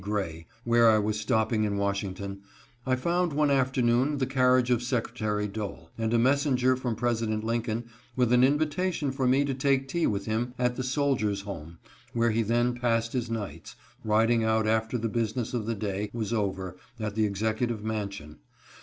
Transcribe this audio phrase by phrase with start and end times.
[0.03, 2.39] Gray, where I was stopping in Washings ton,
[2.87, 7.83] I found one afternoon the carriage of Secretary Dole, and a messenger from President Lincoln
[8.15, 11.77] with an invita tion for me to take tea with him at the Soldiers' Home,
[12.13, 16.33] where he then passed his nights, riding out after the business of the day was
[16.33, 18.39] over at the Executive Mansion.